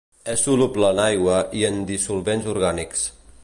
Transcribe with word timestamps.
És 0.31 0.45
soluble 0.45 0.89
en 0.95 1.01
aigua 1.03 1.37
i 1.61 1.63
en 1.69 1.79
dissolvents 1.93 2.49
orgànics. 2.55 3.09